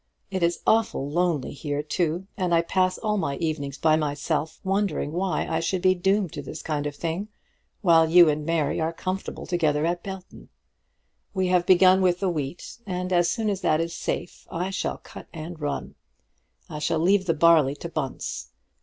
[0.31, 5.11] It is awful lonely here, too, and I pass all my evenings by myself, wondering
[5.11, 7.27] why I should be doomed to this kind of thing,
[7.81, 10.49] while you and Mary are comfortable together at Belton.
[11.35, 14.97] We have begun with the wheat, and as soon as that is safe I shall
[14.97, 15.93] cut and run.
[16.67, 18.49] I shall leave the barley to Bunce.